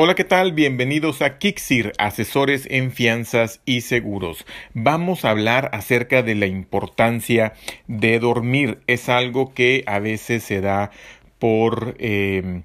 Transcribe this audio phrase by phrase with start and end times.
[0.00, 0.52] Hola, ¿qué tal?
[0.52, 4.46] Bienvenidos a Kixir, asesores en fianzas y seguros.
[4.72, 7.54] Vamos a hablar acerca de la importancia
[7.88, 8.78] de dormir.
[8.86, 10.92] Es algo que a veces se da
[11.40, 11.96] por...
[11.98, 12.62] Eh,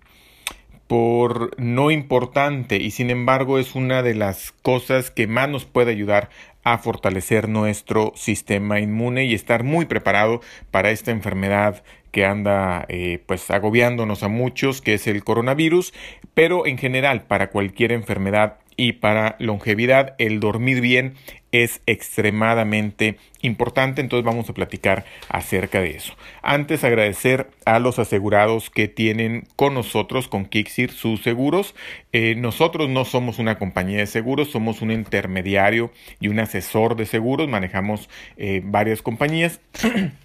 [0.85, 5.89] por no importante y sin embargo es una de las cosas que más nos puede
[5.89, 6.29] ayudar
[6.63, 11.83] a fortalecer nuestro sistema inmune y estar muy preparado para esta enfermedad
[12.13, 15.93] que anda eh, pues agobiándonos a muchos, que es el coronavirus,
[16.35, 21.15] pero en general para cualquier enfermedad y para longevidad el dormir bien
[21.51, 26.13] es extremadamente importante, entonces vamos a platicar acerca de eso.
[26.43, 31.73] Antes agradecer a los asegurados que tienen con nosotros, con Kixir, sus seguros.
[32.11, 37.07] Eh, nosotros no somos una compañía de seguros, somos un intermediario y un asesor de
[37.07, 39.59] seguros, manejamos eh, varias compañías.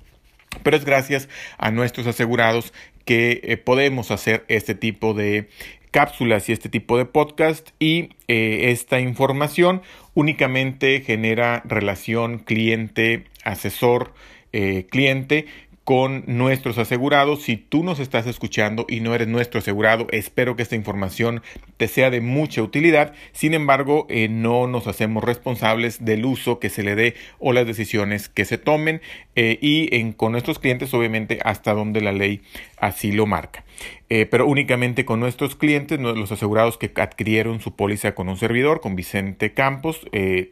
[0.62, 2.73] Pero es gracias a nuestros asegurados
[3.05, 5.48] que eh, podemos hacer este tipo de
[5.91, 9.83] cápsulas y este tipo de podcast y eh, esta información
[10.14, 14.12] únicamente genera relación cliente asesor
[14.53, 15.47] eh, cliente
[15.89, 17.44] con nuestros asegurados.
[17.44, 21.41] Si tú nos estás escuchando y no eres nuestro asegurado, espero que esta información
[21.78, 23.14] te sea de mucha utilidad.
[23.33, 27.67] Sin embargo, eh, no nos hacemos responsables del uso que se le dé o las
[27.67, 29.00] decisiones que se tomen
[29.34, 32.42] eh, y con nuestros clientes, obviamente, hasta donde la ley
[32.77, 33.64] así lo marca.
[34.11, 38.83] Eh, pero únicamente con nuestros clientes, los asegurados que adquirieron su póliza con un servidor,
[38.83, 40.06] con Vicente Campos,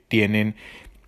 [0.09, 0.55] tienen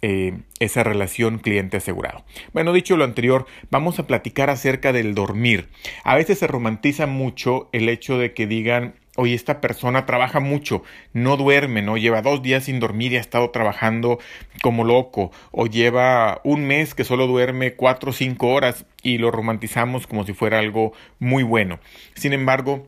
[0.02, 2.24] eh, esa relación cliente asegurado.
[2.52, 5.68] Bueno, dicho lo anterior, vamos a platicar acerca del dormir.
[6.04, 10.84] A veces se romantiza mucho el hecho de que digan, oye, esta persona trabaja mucho,
[11.12, 11.96] no duerme, ¿no?
[11.96, 14.20] Lleva dos días sin dormir y ha estado trabajando
[14.62, 19.32] como loco, o lleva un mes que solo duerme cuatro o cinco horas y lo
[19.32, 21.80] romantizamos como si fuera algo muy bueno.
[22.14, 22.86] Sin embargo,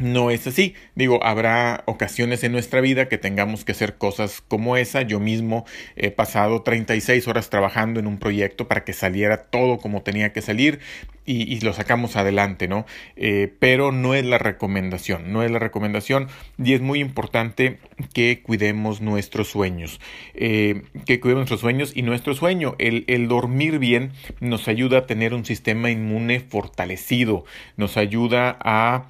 [0.00, 0.74] no es así.
[0.94, 5.02] Digo, habrá ocasiones en nuestra vida que tengamos que hacer cosas como esa.
[5.02, 5.66] Yo mismo
[5.96, 10.40] he pasado 36 horas trabajando en un proyecto para que saliera todo como tenía que
[10.40, 10.80] salir
[11.24, 12.84] y, lo sacamos adelante, ¿no?
[13.14, 16.26] Eh, pero no es la recomendación, no es la recomendación
[16.58, 17.78] y es muy importante
[18.12, 20.00] que cuidemos nuestros sueños,
[20.34, 22.74] eh, que cuidemos nuestros sueños y nuestro sueño.
[22.78, 24.10] El, el dormir bien
[24.40, 27.44] nos ayuda a tener un sistema inmune fortalecido,
[27.76, 29.04] nos ayuda a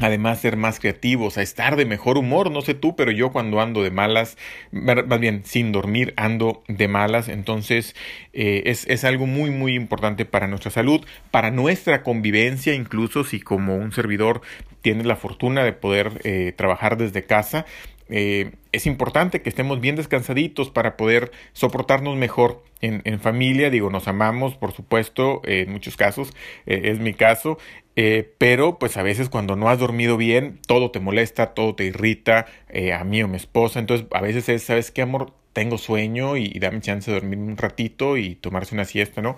[0.00, 3.60] además ser más creativos, a estar de mejor humor, no sé tú, pero yo cuando
[3.60, 4.36] ando de malas,
[4.72, 7.94] más bien sin dormir, ando de malas, entonces
[8.32, 13.40] eh, es, es, algo muy, muy importante para nuestra salud, para nuestra convivencia, incluso si
[13.40, 14.40] como un servidor
[14.82, 17.66] tienes la fortuna de poder eh, trabajar desde casa,
[18.10, 23.68] eh, es importante que estemos bien descansaditos para poder soportarnos mejor en, familia.
[23.68, 26.32] Digo, nos amamos, por supuesto, en muchos casos,
[26.64, 27.58] es mi caso,
[27.96, 31.84] eh, pero pues a veces cuando no has dormido bien, todo te molesta, todo te
[31.84, 33.78] irrita, eh, a mí o mi esposa.
[33.78, 35.34] Entonces a veces es, ¿sabes qué, amor?
[35.52, 39.36] Tengo sueño y, dame chance de dormir un ratito y tomarse una siesta, ¿no?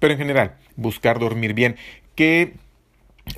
[0.00, 1.76] Pero en general, buscar dormir bien.
[2.14, 2.54] ¿Qué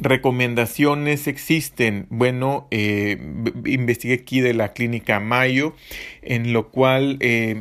[0.01, 2.07] recomendaciones existen?
[2.11, 3.19] Bueno, eh,
[3.65, 5.75] investigué aquí de la clínica Mayo,
[6.23, 7.19] en lo cual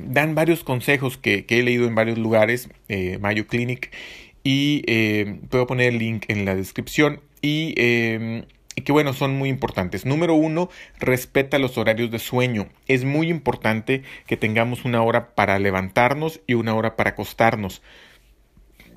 [0.07, 2.69] dan varios consejos que, he leído en varios lugares,
[3.19, 3.91] Mayo Clinic,
[4.45, 9.35] y eh, puedo poner el link en la descripción y, eh, y que bueno, son
[9.35, 10.05] muy importantes.
[10.05, 10.69] Número uno,
[10.99, 12.69] respeta los horarios de sueño.
[12.87, 17.81] Es muy importante que tengamos una hora para levantarnos y una hora para acostarnos.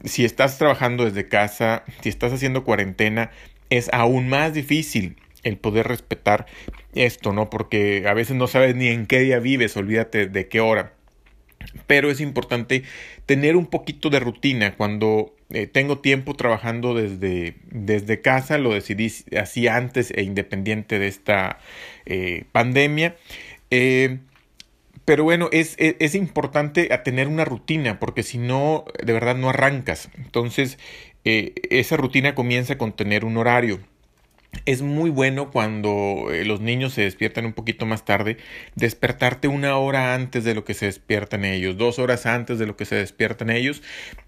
[0.05, 3.31] Si estás trabajando desde casa, si estás haciendo cuarentena,
[3.71, 6.47] es aún más difícil el poder respetar
[6.95, 7.51] esto, ¿no?
[7.51, 10.93] Porque a veces no sabes ni en qué día vives, olvídate de qué hora.
[11.87, 12.85] Pero es importante
[13.27, 19.13] tener un poquito de rutina cuando eh, tengo tiempo trabajando desde, desde casa, lo decidí
[19.39, 21.59] así antes e independiente de esta
[22.07, 23.17] eh, pandemia.
[23.71, 24.19] Eh,
[25.09, 29.49] pero bueno, es, es, es, importante tener una rutina, porque si no, de verdad no
[29.49, 30.11] arrancas.
[30.19, 30.79] Entonces,
[31.25, 33.81] esa rutina comienza con tener un horario
[34.65, 38.37] es muy bueno cuando eh, los niños se despiertan un poquito más tarde,
[38.75, 42.77] despertarte una hora antes de lo que se despiertan ellos, dos horas antes de lo
[42.77, 43.83] que se despiertan ellos.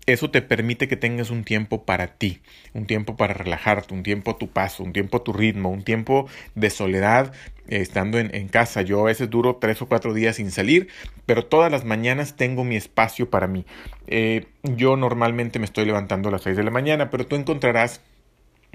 [0.06, 2.40] Eso te permite que tengas un tiempo para ti,
[2.72, 5.84] un tiempo para relajarte, un tiempo a tu paso, un tiempo a tu ritmo, un
[5.84, 7.32] tiempo de soledad
[7.68, 8.82] eh, estando en, casa.
[8.82, 10.88] Yo a veces duro tres o cuatro días sin salir,
[11.26, 13.64] pero todas las mañanas tengo mi espacio para mí.
[14.08, 18.00] Eh, yo normalmente me estoy levantando a las seis de la mañana, pero tú encontrarás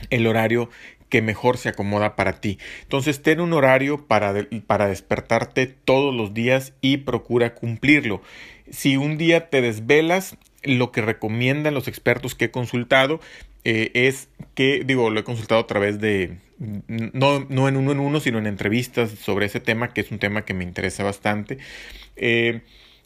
[0.10, 0.70] el horario
[1.10, 2.58] que mejor se acomoda para ti.
[2.84, 4.34] Entonces, ten un horario para,
[4.68, 8.22] para despertarte todos los días y procura cumplirlo.
[8.70, 13.20] Si un día te desvelas, lo que recomiendan los expertos que he consultado
[13.64, 16.38] eh, es que, digo, lo he consultado a través de,
[16.88, 20.20] no, no en uno en uno, sino en entrevistas sobre ese tema, que es un
[20.20, 21.58] tema que me interesa bastante.
[22.16, 22.62] Eh,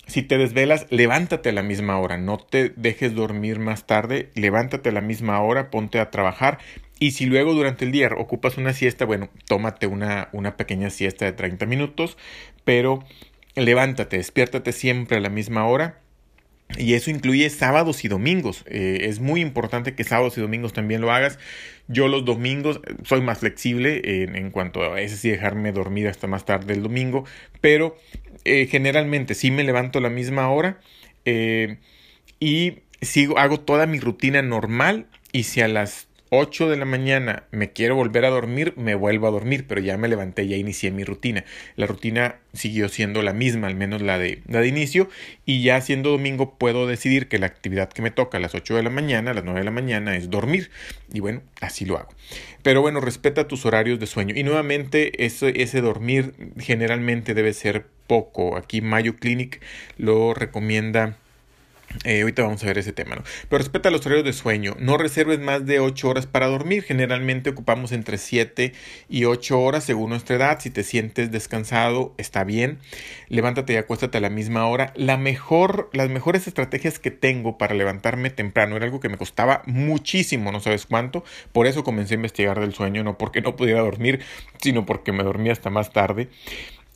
[0.09, 4.89] si te desvelas, levántate a la misma hora, no te dejes dormir más tarde, levántate
[4.89, 6.59] a la misma hora, ponte a trabajar
[6.99, 11.25] y si luego durante el día ocupas una siesta, bueno, tómate una, una pequeña siesta
[11.25, 12.17] de 30 minutos,
[12.65, 13.03] pero
[13.55, 16.01] levántate, despiértate siempre a la misma hora
[16.77, 18.63] y eso incluye sábados y domingos.
[18.67, 21.39] Eh, es muy importante que sábados y domingos también lo hagas.
[21.87, 26.45] Yo los domingos soy más flexible en, cuanto a ese sí dejarme dormir hasta más
[26.45, 27.25] tarde el domingo,
[27.61, 27.97] pero
[28.49, 30.79] eh, generalmente sí me levanto a la misma hora
[32.39, 37.43] y sigo, hago toda mi rutina normal y si a las 8 de la mañana
[37.51, 40.91] me quiero volver a dormir, me vuelvo a dormir, pero ya me levanté, ya inicié
[40.91, 41.43] mi rutina.
[41.75, 45.09] La rutina siguió siendo la misma, al menos la de, la de inicio,
[45.45, 48.75] y ya siendo domingo puedo decidir que la actividad que me toca a las 8
[48.75, 50.69] de la mañana, a las 9 de la mañana es dormir,
[51.11, 52.13] y bueno, así lo hago.
[52.61, 57.85] Pero bueno, respeta tus horarios de sueño, y nuevamente ese, ese dormir generalmente debe ser
[58.07, 58.57] poco.
[58.57, 59.61] Aquí Mayo Clinic
[59.97, 61.17] lo recomienda
[62.03, 63.23] eh, ahorita vamos a ver ese tema, ¿no?
[63.49, 64.75] Pero respeta los horarios de sueño.
[64.79, 66.83] No reserves más de 8 horas para dormir.
[66.83, 68.73] Generalmente ocupamos entre 7
[69.09, 70.59] y 8 horas según nuestra edad.
[70.59, 72.79] Si te sientes descansado, está bien.
[73.27, 74.93] Levántate y acuéstate a la misma hora.
[74.95, 79.63] La mejor, las mejores estrategias que tengo para levantarme temprano era algo que me costaba
[79.65, 81.23] muchísimo, no sabes cuánto.
[81.51, 84.21] Por eso comencé a investigar del sueño, no porque no pudiera dormir,
[84.61, 86.29] sino porque me dormía hasta más tarde.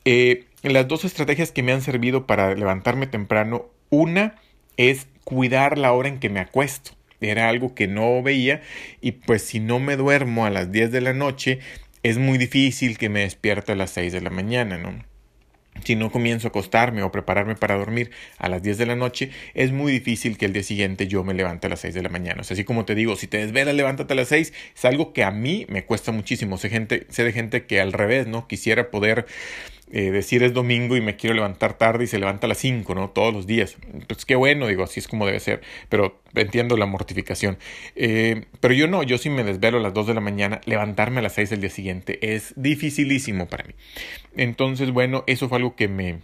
[0.06, 4.36] Eh, las dos estrategias que me han servido para levantarme temprano, una
[4.78, 6.92] es cuidar la hora en que me acuesto.
[7.22, 8.62] Era algo que no veía
[9.02, 11.60] y pues si no me duermo a las 10 de la noche
[12.04, 14.94] es muy difícil que me despierte a las 6 de la mañana, ¿no?
[15.84, 19.32] Si no comienzo a acostarme o prepararme para dormir a las 10 de la noche,
[19.54, 22.10] es muy difícil que el día siguiente yo me levante a las 6 de la
[22.10, 22.42] mañana.
[22.42, 25.24] O así como te digo, si te desvelas, levántate a las 6, es algo que
[25.24, 26.58] a mí me cuesta muchísimo.
[26.58, 28.48] Sé, gente, sé de gente que al revés, ¿no?
[28.48, 29.26] Quisiera poder
[29.96, 32.96] eh, decir es domingo y me quiero levantar tarde y se levanta a las 5,
[32.96, 33.12] ¿no?
[33.12, 33.78] Todos los días.
[34.08, 37.60] Pues qué bueno, digo, así es como debe ser, pero entiendo la mortificación.
[37.96, 41.20] Eh, pero yo no, yo sí me desvelo a las 2 de la mañana, levantarme
[41.20, 43.74] a las 6 del día siguiente es dificilísimo para mí.
[44.36, 46.22] Entonces, bueno, eso fue algo que me,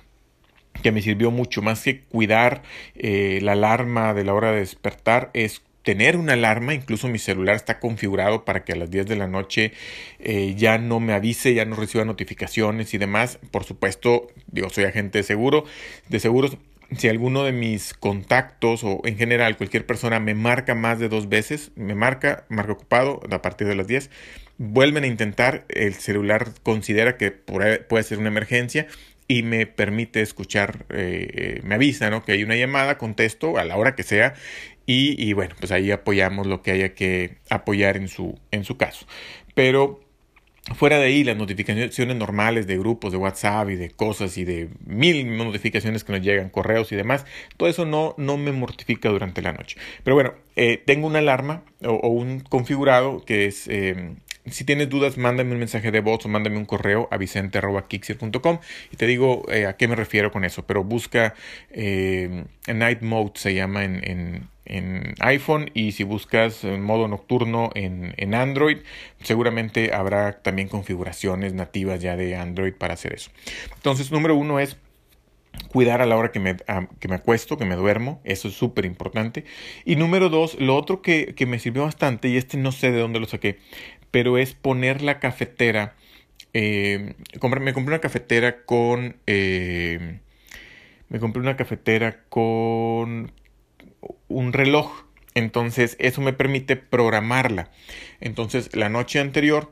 [0.82, 2.64] que me sirvió mucho, más que cuidar
[2.96, 7.56] eh, la alarma de la hora de despertar, es tener una alarma, incluso mi celular
[7.56, 9.74] está configurado para que a las 10 de la noche
[10.20, 13.40] eh, ya no me avise, ya no reciba notificaciones y demás.
[13.52, 15.66] Por supuesto, digo, soy agente de seguro,
[16.10, 16.58] de seguros.
[16.98, 21.30] Si alguno de mis contactos o en general cualquier persona me marca más de dos
[21.30, 24.10] veces, me marca, marca ocupado a partir de las 10,
[24.58, 28.88] vuelven a intentar, el celular considera que puede ser una emergencia
[29.28, 32.26] y me permite escuchar, eh, eh, me avisa, ¿no?
[32.26, 34.34] Que hay una llamada, contesto a la hora que sea
[34.92, 39.06] y, bueno, pues ahí apoyamos lo que haya que apoyar en su, en su caso.
[39.54, 40.00] Pero
[40.76, 44.70] Fuera de ahí, las notificaciones normales de grupos de WhatsApp y de cosas y de
[44.86, 47.26] mil notificaciones que nos llegan, correos y demás,
[47.58, 49.78] todo eso no, no me mortifica durante la noche.
[50.04, 54.16] Pero bueno, eh, tengo una alarma o, un configurado que es eh,
[54.52, 58.60] si tienes dudas, mándame un mensaje de voz o mándame un correo a vicente.kixir.com
[58.92, 60.66] y te digo eh, a qué me refiero con eso.
[60.66, 61.34] Pero busca
[61.72, 68.14] eh, Night Mode, se llama en, en, iPhone, y si buscas en modo nocturno en,
[68.18, 68.78] en, Android,
[69.24, 73.32] seguramente habrá también configuraciones nativas ya de Android para hacer eso.
[73.76, 74.78] Entonces, número uno es
[75.72, 76.56] cuidar a la hora que me,
[77.00, 79.46] que me acuesto, que me duermo, eso es súper importante.
[79.86, 83.00] Y número dos, lo otro que, que, me sirvió bastante, y este no sé de
[83.00, 83.60] dónde lo saqué,
[84.12, 85.96] pero es poner la cafetera.
[86.54, 89.18] Eh, me compré una cafetera con.
[89.28, 90.20] Eh,
[91.10, 93.32] me compré una cafetera con
[94.28, 95.06] un reloj.
[95.36, 97.70] Entonces, eso me permite programarla.
[98.20, 99.72] Entonces, la noche anterior.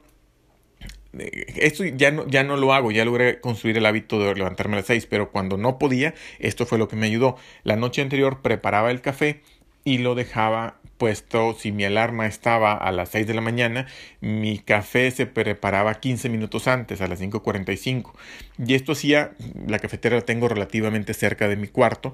[1.17, 4.75] Eh, esto ya no, ya no lo hago, ya logré construir el hábito de levantarme
[4.75, 7.37] a las 6, pero cuando no podía, esto fue lo que me ayudó.
[7.63, 9.41] La noche anterior preparaba el café
[9.87, 13.87] y lo dejaba puesto, si mi alarma estaba a las 6 de la mañana,
[14.19, 18.11] mi café se preparaba 15 minutos antes, a las 5.45.
[18.57, 19.31] Y esto hacía,
[19.65, 22.13] la cafetera la tengo relativamente cerca de mi cuarto,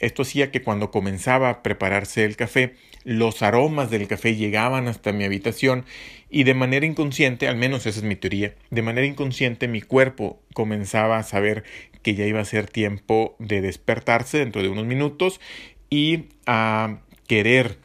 [0.00, 2.74] esto hacía que cuando comenzaba a prepararse el café,
[3.04, 5.84] los aromas del café llegaban hasta mi habitación
[6.28, 10.42] y de manera inconsciente, al menos esa es mi teoría, de manera inconsciente mi cuerpo
[10.54, 11.62] comenzaba a saber
[12.02, 15.40] que ya iba a ser tiempo de despertarse dentro de unos minutos
[15.88, 16.98] y a
[17.32, 17.78] querer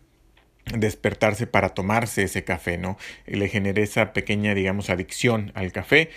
[0.75, 2.97] despertarse para tomarse ese café, ¿no?
[3.25, 6.09] Le generé esa pequeña, digamos, adicción al café.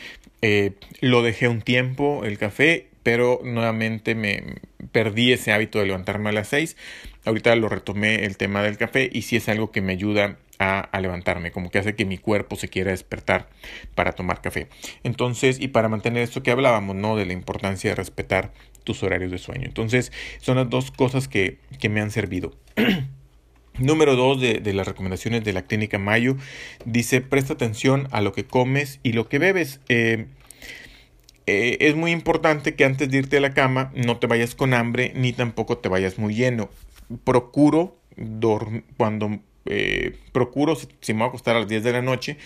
[0.42, 4.56] Eh, lo dejé un tiempo, el café, pero nuevamente me
[4.90, 6.76] perdí ese hábito de levantarme a las seis.
[7.24, 11.00] Ahorita lo retomé el tema del café y sí es algo que me ayuda a,
[11.00, 13.48] levantarme, como que hace que mi cuerpo se quiera despertar
[13.94, 14.66] para tomar café.
[15.04, 17.14] Entonces, y para mantener esto que hablábamos, ¿no?
[17.14, 19.66] De la importancia de respetar tus horarios de sueño.
[19.66, 20.10] Entonces,
[20.40, 22.56] son las dos cosas que, que me han servido.
[23.80, 26.36] Número dos de, las recomendaciones de la clínica Mayo
[26.84, 29.80] dice presta atención a lo que comes y lo que bebes.
[29.88, 30.26] Eh,
[31.46, 34.74] eh, es muy importante que antes de irte a la cama no te vayas con
[34.74, 36.68] hambre ni tampoco te vayas muy lleno.
[37.24, 37.96] Procuro
[38.98, 42.36] cuando eh, procuro, si me voy a acostar a las 10 de la noche,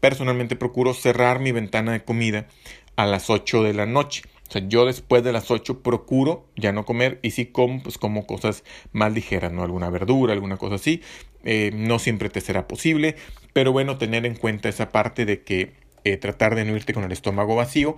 [0.00, 2.48] personalmente procuro cerrar mi ventana de comida
[2.96, 4.22] a las 8 de la noche.
[4.50, 7.98] O sea, yo después de las 8 procuro ya no comer y si como, pues
[7.98, 9.62] como cosas más ligeras, ¿no?
[9.62, 11.02] Alguna verdura, alguna cosa así.
[11.44, 13.14] Eh, no siempre te será posible,
[13.52, 17.04] pero bueno, tener en cuenta esa parte de que eh, tratar de no irte con
[17.04, 17.96] el estómago vacío,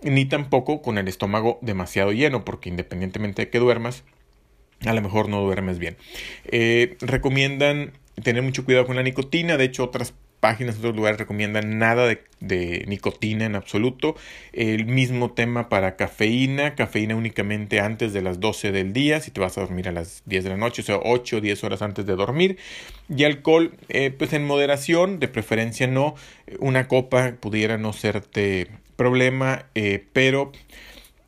[0.00, 4.04] ni tampoco con el estómago demasiado lleno, porque independientemente de que duermas,
[4.86, 5.96] a lo mejor no duermes bien.
[6.44, 7.90] Eh, recomiendan
[8.22, 12.06] tener mucho cuidado con la nicotina, de hecho otras páginas de otros lugares recomiendan nada
[12.06, 14.16] de, nicotina en absoluto.
[14.52, 19.40] El mismo tema para cafeína, cafeína únicamente antes de las 12 del día, si te
[19.40, 21.82] vas a dormir a las 10 de la noche, o sea, 8 o 10 horas
[21.82, 22.58] antes de dormir.
[23.08, 26.14] Y alcohol, eh, pues en moderación, de preferencia no.
[26.60, 30.52] Una copa pudiera no serte problema, eh, pero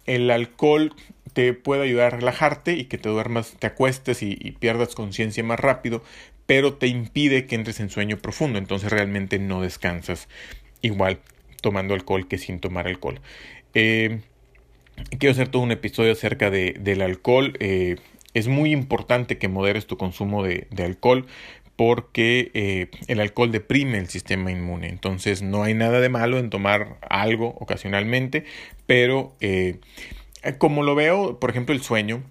[0.07, 0.95] el alcohol
[1.33, 5.61] te puede ayudar a relajarte y que te duermas, te acuestes y pierdas conciencia más
[5.61, 6.03] rápido,
[6.51, 10.29] pero te impide que entres en sueño profundo, entonces realmente no descansas
[10.83, 11.21] igual
[11.63, 13.21] tomando alcohol que sin tomar alcohol.
[13.73, 14.23] Eh,
[15.21, 17.57] quiero hacer todo un episodio acerca de, del alcohol.
[17.61, 17.99] Eh,
[18.35, 21.27] es muy importante que moderes tu consumo de, alcohol
[21.77, 24.89] porque eh, el alcohol deprime el sistema inmune.
[24.89, 28.45] Entonces no hay nada de malo en tomar algo ocasionalmente,
[28.89, 29.37] pero
[30.59, 32.25] como lo veo, por ejemplo, el sueño,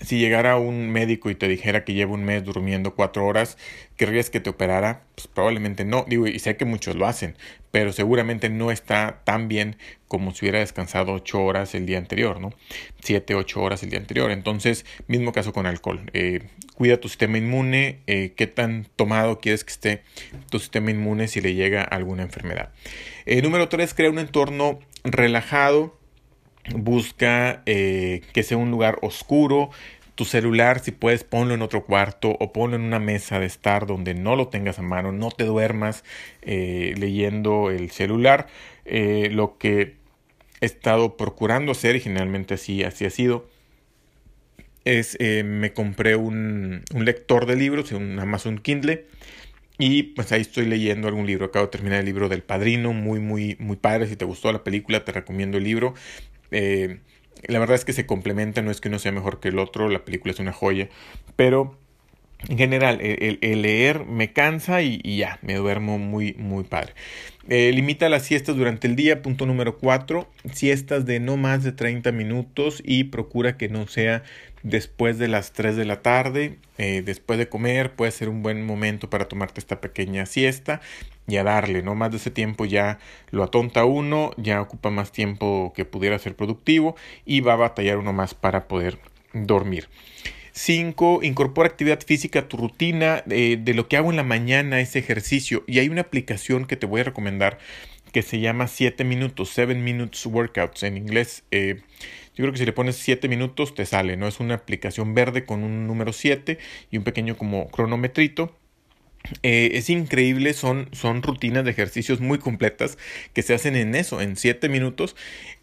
[0.00, 3.58] si llegara un médico y te dijera que lleva un mes durmiendo cuatro horas,
[3.96, 5.02] ¿querrías que te operara?
[5.14, 6.04] Pues probablemente no.
[6.08, 7.36] Digo, y sé que muchos lo hacen,
[7.70, 9.76] pero seguramente no está tan bien
[10.08, 12.52] como si hubiera descansado ocho horas el día anterior, ¿no?
[13.00, 14.30] Siete, ocho horas el día anterior.
[14.30, 16.10] Entonces, mismo caso con alcohol.
[16.12, 16.42] Eh,
[16.74, 18.00] cuida tu sistema inmune.
[18.06, 20.02] Eh, ¿Qué tan tomado quieres que esté
[20.50, 22.70] tu sistema inmune si le llega alguna enfermedad?
[23.26, 25.99] Eh, número tres, crea un entorno relajado
[26.74, 29.70] busca eh, que sea un lugar oscuro.
[30.14, 33.86] Tu celular, si puedes, ponlo en otro cuarto o ponlo en una mesa de estar
[33.86, 35.12] donde no lo tengas a mano.
[35.12, 36.04] No te duermas
[36.42, 38.46] eh, leyendo el celular.
[38.84, 39.96] Eh, lo que
[40.60, 43.48] he estado procurando hacer, y generalmente así, así ha sido,
[44.84, 49.06] es me compré un, un lector de libros, un Amazon Kindle.
[49.80, 51.46] Y pues ahí estoy leyendo algún libro.
[51.46, 54.06] Acabo de terminar el libro del Padrino, muy, muy, muy padre.
[54.08, 55.94] Si te gustó la película, te recomiendo el libro.
[56.50, 57.00] Eh,
[57.46, 59.88] la verdad es que se complementa, no es que uno sea mejor que el otro,
[59.88, 60.88] la película es una joya,
[61.36, 61.78] pero
[62.48, 66.94] en general, el, leer me cansa y, ya, me duermo muy, muy padre.
[67.48, 71.72] Eh, limita las siestas durante el día, punto número 4, siestas de no más de
[71.72, 74.22] 30 minutos y procura que no sea
[74.62, 78.64] después de las 3 de la tarde, eh, después de comer, puede ser un buen
[78.64, 80.80] momento para tomarte esta pequeña siesta
[81.26, 81.94] y a darle, ¿no?
[81.94, 82.98] Más de ese tiempo ya
[83.30, 87.98] lo atonta uno, ya ocupa más tiempo que pudiera ser productivo y va a batallar
[87.98, 88.98] uno más para poder
[89.32, 89.88] dormir.
[90.52, 91.20] 5.
[91.22, 93.22] Incorpora actividad física a tu rutina.
[93.30, 95.64] Eh, de lo que hago en la mañana es ejercicio.
[95.66, 97.58] Y hay una aplicación que te voy a recomendar
[98.12, 101.44] que se llama 7 minutos, 7 minutes workouts en inglés.
[101.50, 101.82] Eh,
[102.34, 104.26] yo creo que si le pones 7 minutos te sale, ¿no?
[104.26, 106.58] Es una aplicación verde con un número 7
[106.90, 108.56] y un pequeño como cronometrito.
[109.42, 112.96] Eh, es increíble, son, son rutinas de ejercicios muy completas
[113.34, 115.14] que se hacen en eso, en 7 minutos.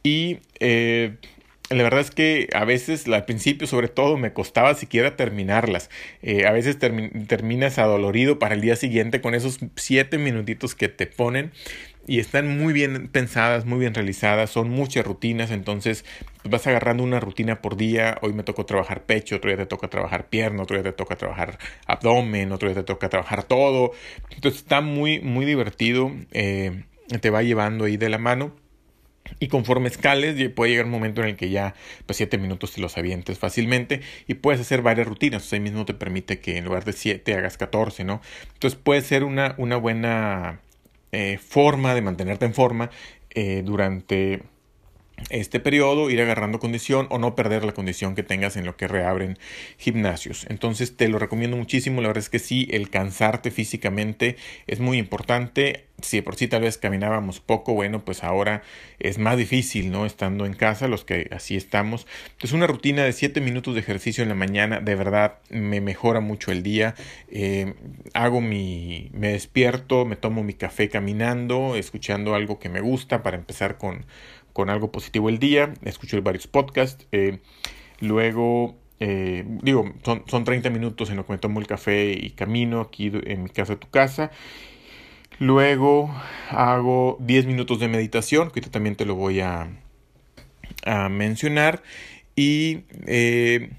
[0.04, 0.40] Y
[1.70, 5.90] la verdad es que a veces, al principio sobre todo, me costaba siquiera terminarlas.
[6.22, 11.08] Eh, a veces terminas adolorido para el día siguiente con esos 7 minutitos que te
[11.08, 11.52] ponen
[12.08, 16.06] y están muy bien pensadas, muy bien realizadas, son muchas rutinas, entonces
[16.42, 19.66] pues, vas agarrando una rutina por día, hoy me tocó trabajar pecho, otro día te
[19.66, 23.92] toca trabajar pierna, otro día te toca trabajar abdomen, otro día te toca trabajar todo,
[24.30, 26.86] entonces está muy, muy divertido, eh,
[27.20, 28.56] te va llevando ahí de la mano.
[29.40, 32.82] Y conforme escales, puede llegar un momento en el que ya pues 7 minutos te
[32.82, 35.52] los avientes fácilmente y puedes hacer varias rutinas.
[35.52, 38.22] O ahí mismo te permite que en lugar de 7 hagas 14, ¿no?
[38.54, 40.62] Entonces puede ser una, una buena
[41.12, 42.90] eh, forma de mantenerte en forma
[43.32, 44.42] eh, durante
[45.30, 48.88] este periodo, ir agarrando condición o no perder la condición que tengas en lo que
[48.88, 49.38] reabren
[49.78, 50.46] gimnasios.
[50.50, 54.98] Entonces te lo recomiendo muchísimo, la verdad es que sí, el cansarte físicamente es muy
[54.98, 55.86] importante.
[56.00, 58.62] Si por sí tal vez caminábamos poco, bueno, pues ahora
[59.00, 60.06] es más difícil, ¿no?
[60.06, 62.06] Estando en casa, los que así estamos.
[62.34, 66.20] Entonces una rutina de 7 minutos de ejercicio en la mañana, de verdad, me mejora
[66.20, 66.94] mucho el día.
[67.32, 67.74] Eh,
[68.14, 73.36] hago mi, me despierto, me tomo mi café caminando, escuchando algo que me gusta para
[73.36, 74.06] empezar con
[74.58, 77.42] con algo positivo el día, escucho varios podcasts, eh,
[78.00, 82.32] luego, eh, digo, son, son 30 minutos en lo que me tomo el café y
[82.32, 84.32] camino aquí en mi casa, tu casa.
[85.38, 86.12] Luego
[86.50, 89.70] hago 10 minutos de meditación, que también te lo voy a,
[90.88, 91.84] a mencionar.
[92.36, 93.70] Y eh,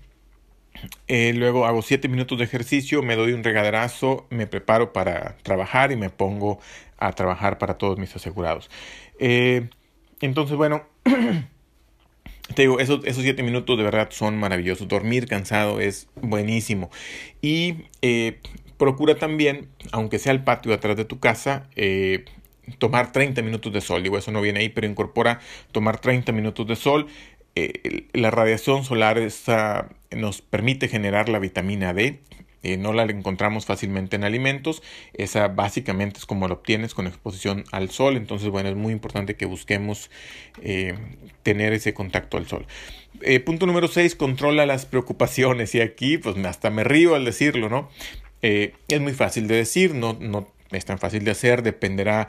[1.35, 5.97] luego hago 7 minutos de ejercicio, me doy un regaderazo, me preparo para trabajar y
[5.97, 6.61] me pongo
[6.99, 8.71] a trabajar para todos mis asegurados.
[10.21, 10.83] Entonces, bueno,
[12.55, 14.89] te digo, esos, esos siete minutos de verdad son maravillosos.
[14.89, 16.91] Dormir cansado es buenísimo.
[17.41, 18.41] Y eh,
[18.77, 22.25] procura también, aunque sea el patio atrás de tu casa, eh,
[22.79, 24.03] tomar 30 minutos de sol.
[24.03, 25.41] Digo, eso no viene ahí, pero incorpora
[25.73, 27.07] tomar 30 minutos de sol.
[27.55, 29.21] Eh, la radiación solar
[30.11, 32.21] nos permite generar la vitamina D
[32.63, 34.83] eh, no la encontramos fácilmente en alimentos.
[35.15, 38.17] Esa básicamente es como la obtienes con exposición al sol.
[38.17, 40.11] Entonces, bueno, es muy importante que busquemos
[40.63, 40.95] eh,
[41.43, 42.67] tener ese contacto al sol.
[43.23, 45.75] Eh, punto número 6, controla las preocupaciones.
[45.75, 47.91] Y aquí, pues hasta me río al decirlo, ¿no?
[48.41, 52.29] es muy fácil de decir, no, no es tan fácil de hacer, dependerá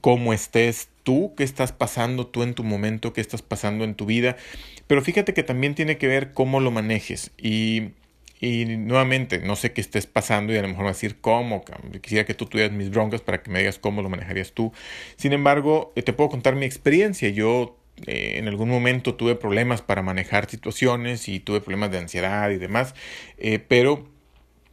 [0.00, 4.06] cómo estés tú, qué estás pasando tú en tu momento, qué estás pasando en tu
[4.06, 4.36] vida.
[4.86, 7.32] Pero fíjate que también tiene que ver cómo lo manejes.
[7.36, 7.90] Y
[8.42, 11.64] y nuevamente, no sé qué estés pasando y a lo mejor vas a decir cómo.
[12.00, 14.72] Quisiera que tú tuvieras mis broncas para que me digas cómo lo manejarías tú.
[15.14, 17.28] Sin embargo, eh, te puedo contar mi experiencia.
[17.28, 22.50] Yo eh, en algún momento tuve problemas para manejar situaciones y tuve problemas de ansiedad
[22.50, 22.96] y demás.
[23.38, 24.11] Eh, pero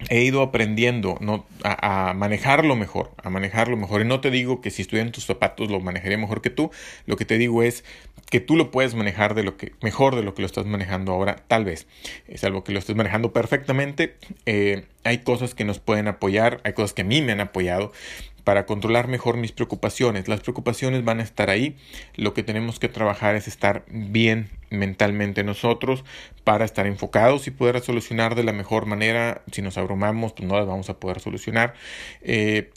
[0.07, 1.45] he ido aprendiendo ¿no?
[1.63, 4.01] a, manejarlo mejor, a manejarlo mejor.
[4.01, 6.71] Y no te digo que si estuviera en tus zapatos lo manejaría mejor que tú.
[7.05, 7.83] Lo que te digo es
[8.29, 11.11] que tú lo puedes manejar de lo que, mejor de lo que lo estás manejando
[11.11, 11.87] ahora, tal vez.
[12.27, 14.15] Es algo que lo estés manejando perfectamente.
[14.45, 17.91] Eh, hay cosas que nos pueden apoyar, hay cosas que a mí me han apoyado
[18.39, 20.27] para controlar mejor mis preocupaciones.
[20.27, 21.77] Las preocupaciones van a estar ahí.
[22.15, 26.05] Lo que tenemos que trabajar es estar bien mentalmente nosotros
[26.43, 29.43] para estar enfocados y poder solucionar de la mejor manera.
[29.51, 31.73] Si nos abrumamos, pues no las vamos a poder solucionar.
[32.21, 32.71] Eh,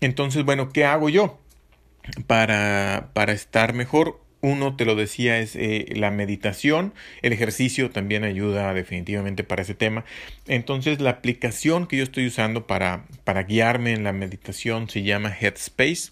[0.00, 1.38] entonces, bueno, ¿qué hago yo
[2.26, 4.25] para, para estar mejor?
[4.42, 6.92] Uno, te lo decía, es eh, la meditación.
[7.22, 10.04] El ejercicio también ayuda definitivamente para ese tema.
[10.46, 15.34] Entonces, la aplicación que yo estoy usando para, para guiarme en la meditación se llama
[15.40, 16.10] Headspace.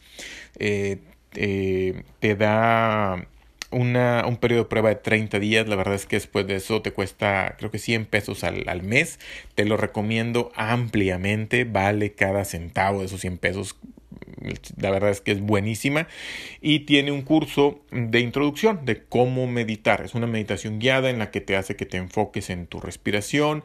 [0.58, 0.98] Eh,
[1.34, 3.26] eh, te da
[3.70, 5.68] una, un periodo de prueba de 30 días.
[5.68, 8.82] La verdad es que después de eso te cuesta creo que 100 pesos al, al,
[8.82, 9.18] mes.
[9.54, 11.64] Te lo recomiendo ampliamente.
[11.64, 13.76] Vale cada centavo de esos 100 pesos
[14.76, 16.08] la verdad es que es buenísima
[16.60, 20.02] y tiene un curso de introducción de cómo meditar.
[20.04, 23.64] Es una meditación guiada en la que te hace que te enfoques en tu respiración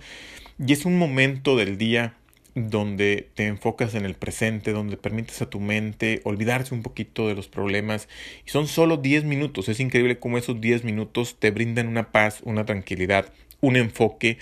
[0.66, 2.16] y es un momento del día
[2.56, 7.36] donde te enfocas en el presente, donde permites a tu mente olvidarse un poquito de
[7.36, 8.10] los problemas.
[8.46, 9.70] Y son solo 10 minutos.
[9.70, 14.38] Es increíble cómo esos 10 minutos te brindan una paz, una tranquilidad, un enfoque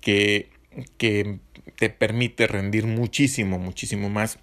[0.00, 0.48] que,
[0.96, 1.38] que
[1.76, 4.38] te permite rendir muchísimo, muchísimo más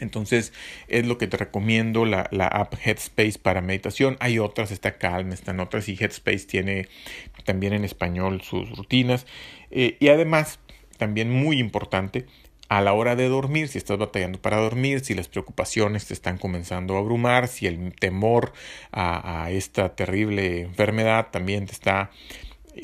[0.00, 0.52] entonces
[0.88, 4.16] es lo que te recomiendo la, la, app Headspace para meditación.
[4.20, 6.88] Hay otras, está Calm, están otras y Headspace tiene
[7.44, 9.26] también en español sus rutinas.
[9.70, 10.58] Eh, y además,
[10.98, 12.26] también muy importante,
[12.68, 16.38] a la hora de dormir, si estás batallando para dormir, si las preocupaciones te están
[16.38, 18.54] comenzando a abrumar, si el temor
[18.92, 22.10] a, a esta terrible enfermedad también te está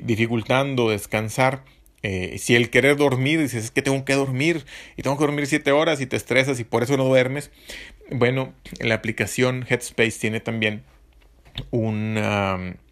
[0.02, 1.64] dificultando descansar,
[2.02, 4.64] eh, si el querer dormir, dices es que tengo que dormir
[4.96, 7.50] y tengo que dormir siete horas y te estresas y por eso no duermes,
[8.10, 10.82] bueno, la aplicación Headspace tiene también
[11.70, 12.18] un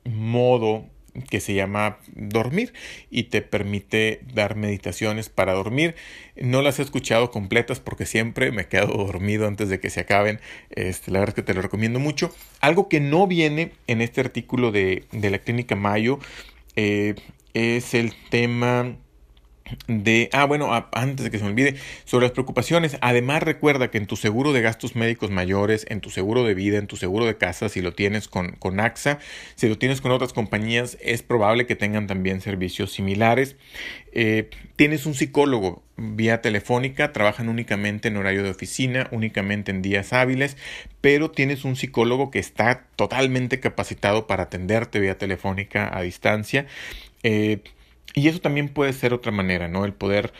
[0.04, 0.86] modo
[1.30, 2.72] que se llama dormir
[3.10, 5.94] y te permite dar meditaciones para dormir.
[6.36, 10.40] No las he escuchado completas porque siempre me quedo dormido antes de que se acaben.
[10.70, 12.34] Este, la verdad es que te lo recomiendo mucho.
[12.60, 16.18] Algo que no viene en este artículo de, de la clínica Mayo
[16.76, 17.14] eh,
[17.56, 18.96] es el tema
[19.88, 23.98] de, ah, bueno, antes de que se me olvide, sobre las preocupaciones, además recuerda que
[23.98, 27.24] en tu seguro de gastos médicos mayores, en tu seguro de vida, en tu seguro
[27.24, 29.18] de casa, si lo tienes con, con AXA,
[29.54, 33.56] si lo tienes con otras compañías, es probable que tengan también servicios similares.
[34.12, 40.12] Eh, tienes un psicólogo vía telefónica, trabajan únicamente en horario de oficina, únicamente en días
[40.12, 40.56] hábiles,
[41.00, 46.66] pero tienes un psicólogo que está totalmente capacitado para atenderte vía telefónica a distancia.
[47.22, 47.62] Eh,
[48.14, 49.84] y eso también puede ser otra manera, ¿no?
[49.84, 50.32] El poder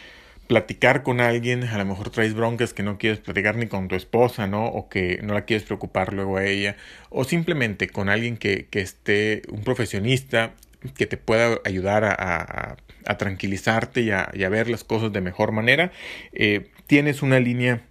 [0.47, 3.97] platicar con alguien, a lo mejor traes broncas que no quieres platicar ni con tu
[3.97, 4.67] esposa, ¿no?
[4.67, 6.77] O que no la quieres preocupar luego a ella,
[7.11, 10.55] o simplemente con alguien que, que esté, un profesionista
[10.97, 15.53] que te pueda ayudar a, a, tranquilizarte y a, a, ver las cosas de mejor
[15.53, 15.93] manera.
[16.33, 17.83] Eh, tienes una línea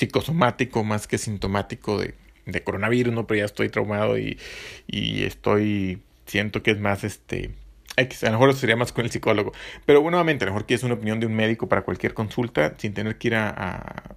[0.00, 2.14] psicosomático más que sintomático de,
[2.46, 3.26] de coronavirus, ¿no?
[3.26, 4.38] Pero ya estoy traumado y,
[4.86, 7.50] y estoy, siento que es más este...
[7.96, 9.52] A lo mejor sería más con el psicólogo.
[9.84, 12.74] Pero bueno, nuevamente, a lo mejor quieres una opinión de un médico para cualquier consulta,
[12.78, 14.14] sin tener que ir a,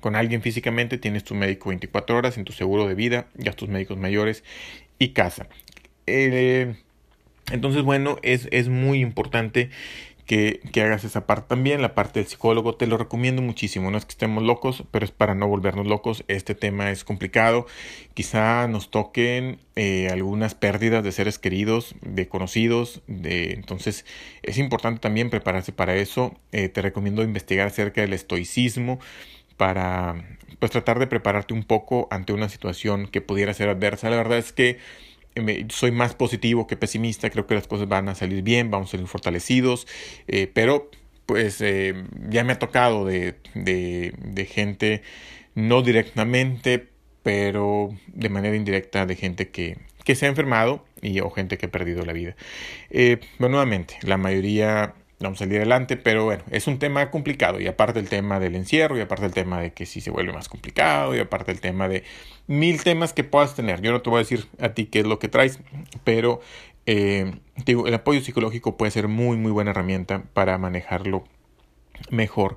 [0.00, 3.98] con alguien físicamente, tienes tu médico 24 horas en tu seguro de vida, gastos médicos
[3.98, 4.44] mayores
[4.98, 5.46] y casa.
[6.06, 6.74] Eh,
[7.50, 9.68] entonces, bueno, es, es muy importante
[10.28, 14.04] que, hagas esa parte también, la parte del psicólogo, te lo recomiendo muchísimo, no es
[14.04, 17.66] que estemos locos, pero es para no volvernos locos, este tema es complicado,
[18.12, 24.04] quizá nos toquen eh, algunas pérdidas de seres queridos, de conocidos, de, entonces
[24.42, 29.00] es importante también prepararse para eso, eh, te recomiendo investigar acerca del estoicismo,
[29.56, 30.14] para
[30.60, 34.08] pues tratar de prepararte un poco ante una situación que pudiera ser adversa.
[34.08, 34.78] La verdad es que
[35.68, 38.90] soy más positivo que pesimista, creo que las cosas van a salir bien, vamos a
[38.92, 39.86] salir fortalecidos,
[40.26, 40.90] eh, pero
[41.26, 41.94] pues eh,
[42.28, 45.02] ya me ha tocado de, de, de, gente,
[45.54, 46.88] no directamente,
[47.22, 51.66] pero de manera indirecta de gente que, que se ha enfermado y, o gente que
[51.66, 52.34] ha perdido la vida.
[52.88, 57.66] Eh, nuevamente, la mayoría vamos a salir adelante, pero bueno, es un tema complicado y
[57.66, 60.48] aparte el tema del encierro y aparte el tema de que si se vuelve más
[60.48, 62.04] complicado y aparte el tema de
[62.46, 63.80] mil temas que puedas tener.
[63.80, 65.58] Yo no te voy a decir a ti qué es lo que traes,
[66.04, 66.40] pero
[66.86, 67.32] eh,
[67.66, 71.24] digo, el apoyo psicológico puede ser muy, muy buena herramienta para manejarlo
[72.10, 72.56] mejor.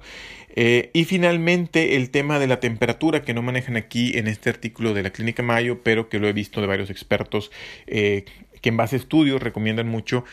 [0.56, 4.94] Eh, y finalmente el tema de la temperatura que no manejan aquí en este artículo
[4.94, 7.52] de la Clínica Mayo, pero que lo he visto de varios expertos
[7.88, 8.26] eh,
[8.62, 10.24] que en base a estudios recomiendan mucho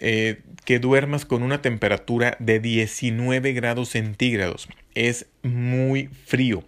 [0.00, 4.68] eh, que duermas con una temperatura de 19 grados centígrados.
[4.94, 6.64] Es muy frío.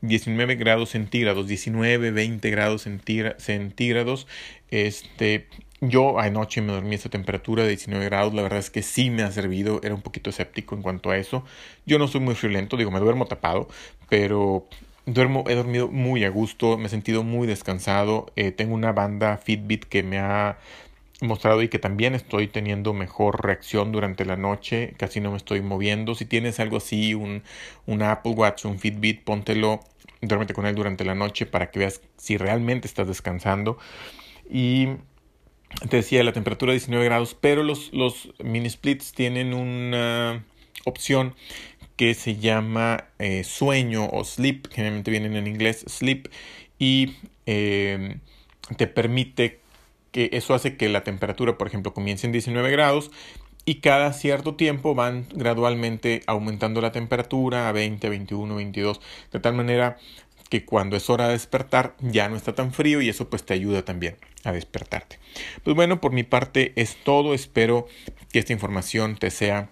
[0.00, 4.26] 19 grados centígrados, 19, 20 grados centígrados.
[4.70, 5.46] Este,
[5.80, 8.34] yo anoche me dormí a esa temperatura de 19 grados.
[8.34, 9.80] La verdad es que sí me ha servido.
[9.82, 11.44] Era un poquito escéptico en cuanto a eso.
[11.86, 13.68] Yo no soy muy friolento, digo, me duermo tapado,
[14.08, 14.66] pero
[15.04, 18.26] Duermo, he dormido muy a gusto, me he sentido muy descansado.
[18.36, 20.58] Eh, tengo una banda Fitbit que me ha
[21.22, 25.60] mostrado y que también estoy teniendo mejor reacción durante la noche, casi no me estoy
[25.60, 26.14] moviendo.
[26.14, 27.42] Si tienes algo así, un,
[27.86, 29.80] un Apple Watch, un Fitbit, póntelo,
[30.20, 33.78] duérmete con él durante la noche para que veas si realmente estás descansando.
[34.50, 34.88] Y
[35.88, 40.44] te decía la temperatura 19 grados, pero los, los mini splits tienen una
[40.84, 41.34] opción
[41.96, 46.28] que se llama eh, sueño o sleep, generalmente vienen en inglés sleep,
[46.78, 48.16] y eh,
[48.76, 49.61] te permite
[50.12, 53.10] que eso hace que la temperatura, por ejemplo, comience en 19 grados
[53.64, 59.00] y cada cierto tiempo van gradualmente aumentando la temperatura a 20, 21, 22,
[59.32, 59.98] de tal manera
[60.48, 63.54] que cuando es hora de despertar ya no está tan frío y eso pues te
[63.54, 65.18] ayuda también a despertarte.
[65.64, 67.86] Pues bueno, por mi parte es todo, espero
[68.30, 69.70] que esta información te sea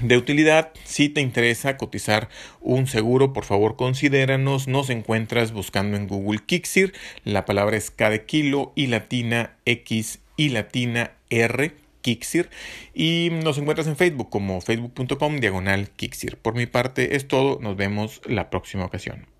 [0.00, 0.72] de utilidad.
[0.84, 2.28] Si te interesa cotizar
[2.60, 4.68] un seguro, por favor considéranos.
[4.68, 6.92] Nos encuentras buscando en Google Kixir.
[7.24, 11.72] La palabra es K de kilo y latina X y latina R.
[12.04, 12.50] Kixir
[12.92, 16.36] y nos encuentras en Facebook como facebook.com diagonal Kixir.
[16.36, 19.33] Por mi parte es todo, nos vemos la próxima ocasión.